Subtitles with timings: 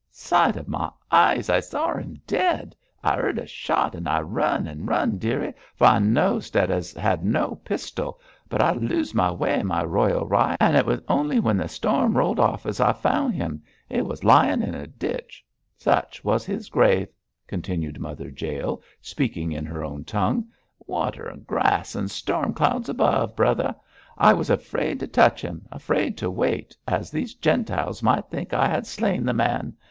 [0.09, 2.75] 'Sight of my eyes, I sawr 'im dead.
[3.03, 6.99] I 'eard a shot, and I run, and run, dearie, fur I know'd as 'e
[6.99, 8.19] 'ad no pistol;
[8.49, 12.39] but I los' m'way, my royal rye, and it was ony when th' storm rolled
[12.39, 13.61] off as I foun' 'im.
[13.89, 15.45] He was lyin' in a ditch.
[15.77, 17.13] Such was his grave,'
[17.45, 20.47] continued Mother Jael, speaking in her own tongue,
[20.87, 23.75] 'water and grass and storm clouds above, brother.
[24.17, 28.67] I was afraid to touch him, afraid to wait, as these Gentiles might think I
[28.67, 29.75] had slain the man.